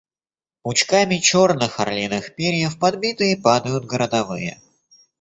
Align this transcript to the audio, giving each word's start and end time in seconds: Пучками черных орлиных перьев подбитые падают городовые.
Пучками 0.63 1.17
черных 1.19 1.79
орлиных 1.79 2.33
перьев 2.33 2.79
подбитые 2.79 3.37
падают 3.37 3.85
городовые. 3.85 4.59